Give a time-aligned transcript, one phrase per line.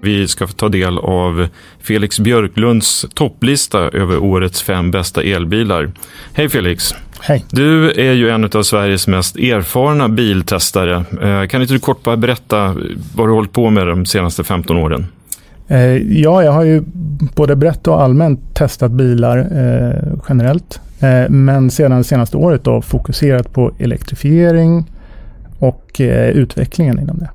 [0.00, 1.48] Vi ska få ta del av
[1.80, 5.90] Felix Björklunds topplista över årets fem bästa elbilar.
[6.32, 6.94] Hej Felix!
[7.20, 7.44] Hej.
[7.50, 11.04] Du är ju en av Sveriges mest erfarna biltestare.
[11.22, 12.76] Eh, Kan inte du kort bara berätta
[13.14, 15.06] vad du hållit på med de senaste 15 åren?
[15.68, 16.82] Eh, ja, jag har ju
[17.34, 20.80] både brett och allmänt testat bilar eh, generellt.
[21.00, 24.90] Eh, men sedan senaste året då fokuserat på elektrifiering
[25.58, 27.28] och eh, utvecklingen inom det.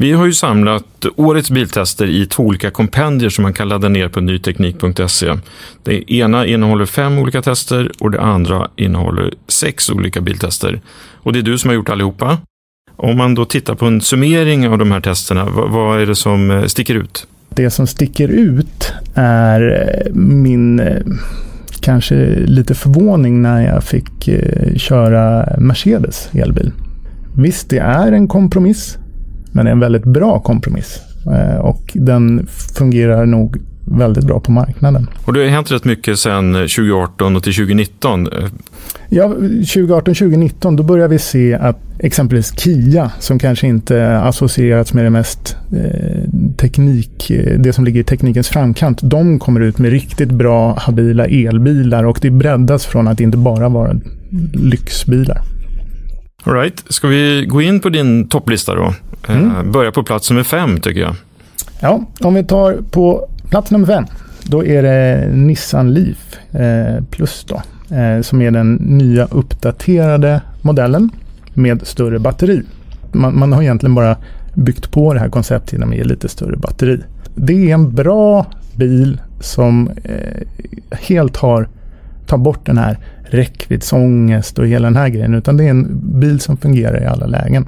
[0.00, 4.08] Vi har ju samlat årets biltester i två olika kompendier som man kan ladda ner
[4.08, 5.34] på nyteknik.se.
[5.82, 10.80] Det ena innehåller fem olika tester och det andra innehåller sex olika biltester.
[11.22, 12.38] Och det är du som har gjort allihopa.
[12.96, 16.50] Om man då tittar på en summering av de här testerna, vad, är det som
[16.50, 17.26] eh, sticker ut?
[17.48, 19.60] Det som sticker ut är
[20.06, 21.02] eh, min eh,
[21.80, 22.14] kanske
[22.46, 24.28] lite förvåning när jag fick
[24.76, 26.72] köra Mercedes elbil.
[27.36, 28.98] Visst, det är en kompromiss,
[29.52, 31.00] men är en väldigt bra kompromiss.
[31.26, 32.46] Eh, Och den
[32.78, 35.06] fungerar nog väldigt bra på marknaden.
[35.24, 38.26] Och det har hänt rätt mycket sedan 2018 och till 2019.
[38.32, 38.48] Eh,
[39.10, 45.10] Ja, 2018-2019 då börjar vi se att exempelvis Kia, som kanske inte associerats med det
[45.10, 50.30] mest eh, teknik, eh, det som ligger i teknikens framkant, de kommer ut med riktigt
[50.30, 53.94] bra habila elbilar och det breddas från att inte bara vara
[54.52, 55.42] lyxbilar.
[56.44, 56.84] All right.
[56.88, 58.94] Ska vi gå in på din topplista då?
[59.28, 59.72] Eh, Mm.
[59.72, 61.14] Börja på plats nummer fem tycker jag.
[61.80, 64.04] Ja, om vi tar på plats nummer fem,
[64.44, 67.62] då är det Nissan Leaf eh, Plus då,
[67.96, 71.10] eh, som är den nya uppdaterade modellen
[71.54, 72.62] med större batteri.
[73.12, 74.16] Man, man har egentligen bara
[74.54, 77.00] byggt på det här konceptet genom att ge lite större batteri.
[77.34, 78.46] Det är en bra
[78.76, 79.90] bil som
[80.90, 81.68] helt har
[82.26, 82.98] tar bort den här
[83.30, 87.26] räckviddsångest och hela den här grejen, utan det är en bil som fungerar i alla
[87.26, 87.66] lägen.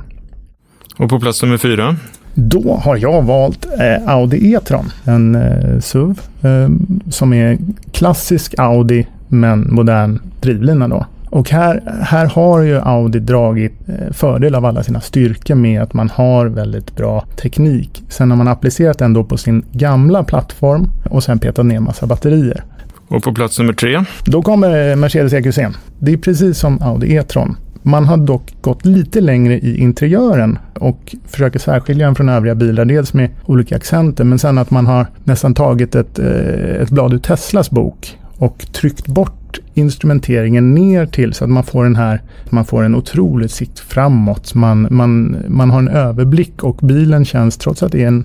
[1.01, 1.97] Och på plats nummer fyra?
[2.35, 6.69] Då har jag valt eh, Audi E-tron, en eh, SUV eh,
[7.11, 7.59] som är
[7.93, 11.07] klassisk Audi men modern drivlina då.
[11.31, 15.95] Och här, här har ju Audi dragit eh, fördel av alla sina styrkor med att
[15.95, 18.03] man har väldigt bra teknik.
[18.09, 22.07] Sen har man applicerat den då på sin gamla plattform och sen petat ner massa
[22.07, 22.65] batterier.
[23.09, 24.05] Och på plats nummer tre?
[24.25, 25.59] Då kommer Mercedes EQC.
[25.99, 27.57] Det är precis som Audi E-tron.
[27.83, 32.85] Man har dock gått lite längre i interiören och försöker särskilja den från övriga bilar.
[32.85, 37.13] Dels med olika accenter men sen att man har nästan tagit ett, eh, ett blad
[37.13, 42.21] ur Teslas bok och tryckt bort instrumenteringen ner till så att man får den här,
[42.51, 44.55] man får en otrolig sikt framåt.
[44.55, 48.25] Man, man, man har en överblick och bilen känns, trots att det är en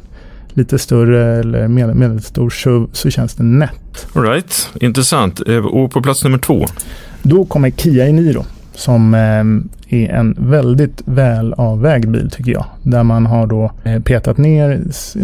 [0.54, 4.08] lite större eller med- medelstor SUV, så känns den nätt.
[4.14, 4.70] All right.
[4.82, 5.42] Intressant.
[5.48, 6.66] Eh, Och på plats nummer två?
[7.24, 12.66] Då kommer Kia Eniro som eh, är en väldigt väl avvägd bil tycker jag.
[12.84, 14.82] Där man har då eh, petat ner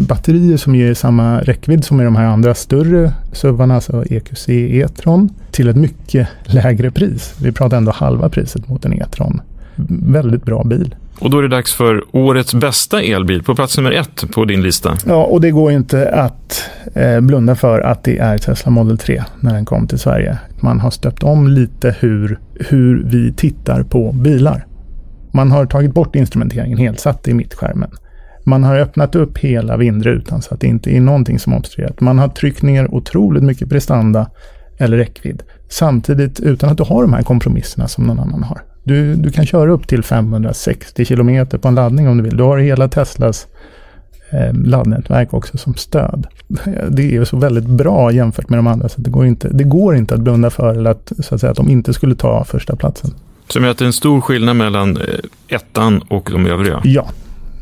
[0.07, 5.29] batterier som ger samma räckvidd som i de här andra större SUVarna, alltså EQC E-tron,
[5.51, 7.35] till ett mycket lägre pris.
[7.41, 9.41] Vi pratar ändå halva priset mot en E-tron.
[9.89, 10.95] Väldigt bra bil.
[11.21, 14.63] Och då är det dags för årets bästa elbil på plats nummer ett på din
[14.63, 14.97] lista.
[15.05, 19.23] Ja, och det går inte att eh, blunda för att det är Tesla Model 3
[19.39, 20.37] när den kom till Sverige.
[20.59, 22.39] Man har stöpt om lite hur,
[22.69, 24.65] hur vi tittar på bilar.
[25.33, 27.89] Man har tagit bort instrumenteringen helt, satt det i mittskärmen.
[28.43, 32.01] Man har öppnat upp hela vindrutan så att det inte är någonting som obstruerat.
[32.01, 34.29] Man har tryckt ner otroligt mycket prestanda
[34.77, 35.43] eller räckvidd.
[35.69, 38.61] Samtidigt utan att du har de här kompromisserna som någon annan har.
[38.83, 42.37] Du, du kan köra upp till 560 kilometer på en laddning om du vill.
[42.37, 43.47] Du har hela Teslas
[44.53, 46.27] laddnätverk också som stöd.
[46.89, 49.95] Det är så väldigt bra jämfört med de andra så det går inte, det går
[49.95, 52.75] inte att blunda för eller att, så att, säga, att de inte skulle ta första
[52.75, 53.13] platsen.
[53.47, 56.81] Som gör att det är en stor skillnad mellan eh, ettan och de övriga?
[56.83, 57.07] Ja,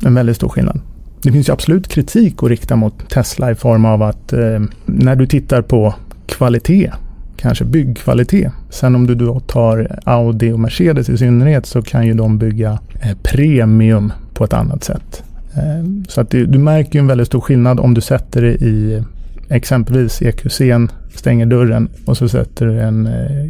[0.06, 0.80] en väldigt stor skillnad.
[1.22, 5.16] Det finns ju absolut kritik att rikta mot Tesla i form av att eh, när
[5.16, 5.94] du tittar på
[6.26, 6.92] kvalitet,
[7.38, 8.52] kanske byggkvalitet.
[8.70, 12.80] Sen om du då tar Audi och Mercedes i synnerhet så kan ju de bygga
[13.02, 15.24] eh, premium på ett annat sätt.
[15.54, 18.54] Eh, så att det, du märker ju en väldigt stor skillnad om du sätter det
[18.54, 19.04] i
[19.50, 23.50] exempelvis EQC'n, stänger dörren och så sätter du en eh,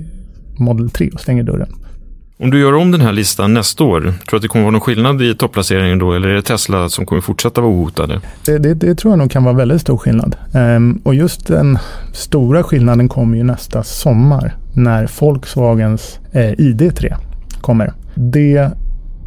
[0.57, 1.69] Model 3 och stänger dörren.
[2.41, 4.71] Om du gör om den här listan nästa år, tror du att det kommer vara
[4.71, 6.13] någon skillnad i topplaceringen då?
[6.13, 8.21] Eller är det Tesla som kommer fortsätta vara ohotade?
[8.45, 10.35] Det, det, det tror jag nog kan vara väldigt stor skillnad.
[10.53, 11.77] Um, och just den
[12.13, 17.15] stora skillnaden kommer ju nästa sommar när Volkswagens eh, ID3
[17.61, 17.93] kommer.
[18.15, 18.71] Det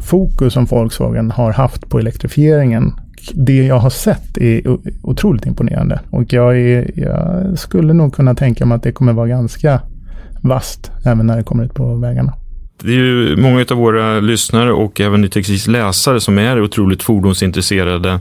[0.02, 2.92] fokus som Volkswagen har haft på elektrifieringen
[3.34, 6.00] det jag har sett är otroligt imponerande.
[6.10, 9.80] Och jag, är, jag skulle nog kunna tänka mig att det kommer vara ganska
[10.40, 12.34] vast även när det kommer ut på vägarna.
[12.82, 18.20] Det är ju många av våra lyssnare och även Nytexis läsare som är otroligt fordonsintresserade.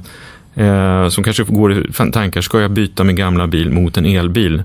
[0.55, 4.63] Eh, som kanske går i tankar, ska jag byta min gamla bil mot en elbil?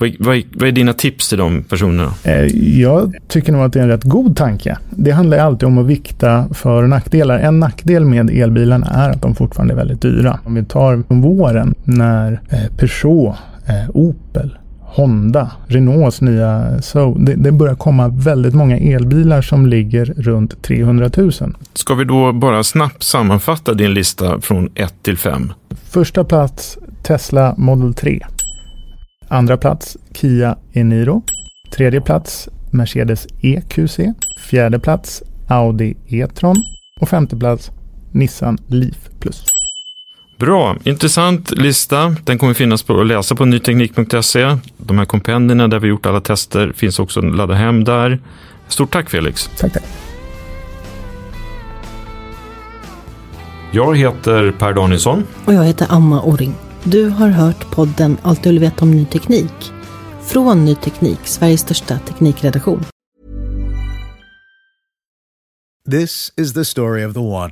[0.00, 2.14] Vad, vad, vad, är dina tips till de personerna?
[2.24, 2.44] Eh,
[2.80, 4.78] jag tycker nog att det är en rätt god tanke.
[4.90, 7.38] Det handlar alltid om att vikta för och nackdelar.
[7.38, 10.40] En nackdel med elbilarna är att de fortfarande är väldigt dyra.
[10.44, 13.34] Om vi tar våren när eh, Peugeot,
[13.66, 17.14] eh, Opel, Honda, Renaults nya So.
[17.14, 21.32] Det, det, börjar komma väldigt många elbilar som ligger runt 300 000.
[21.74, 25.52] Ska vi då bara snabbt sammanfatta din lista från 1 till 5?
[25.90, 28.20] Första plats Tesla Model 3.
[29.32, 31.22] Andra plats Kia Eniro.
[31.72, 33.98] Tredje plats Mercedes EQC.
[34.50, 36.56] Fjärde plats Audi E-tron.
[37.00, 37.70] Och femte plats
[38.12, 39.44] Nissan Leaf Plus.
[40.38, 42.16] Bra, intressant lista.
[42.24, 44.56] Den kommer finnas på att läsa på nyteknik.se.
[44.76, 48.18] De här kompendierna där vi gjort alla tester finns också att ladda hem där.
[48.68, 49.50] Stort tack Felix.
[49.58, 49.84] Tack, tack.
[53.70, 55.24] Jag heter Per Danielsson.
[55.44, 56.54] Och jag heter Anna Orring.
[56.84, 59.72] Du har hört podden Allt du vill veta om ny teknik.
[60.22, 62.84] Från Ny Teknik, Sveriges största teknikredaktion.
[65.90, 67.50] This is the story of the one.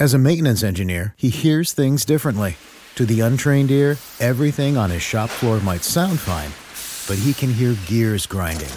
[0.00, 2.56] As a maintenance engineer, he hears things differently.
[2.94, 6.52] To the untrained ear, everything on his shop floor might sound fine,
[7.08, 8.72] but he can hear gears grinding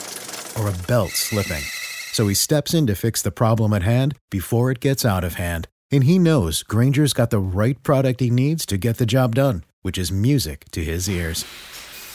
[0.57, 1.63] or a belt slipping.
[2.11, 5.35] So he steps in to fix the problem at hand before it gets out of
[5.35, 5.67] hand.
[5.91, 9.61] And he knows Granger's got the right product he needs to get the job done
[9.85, 11.45] which is music to his ears.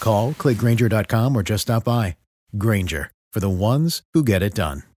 [0.01, 2.17] Call, clickgranger.com, or just stop by.
[2.59, 4.90] Granger, for the ones who get it done.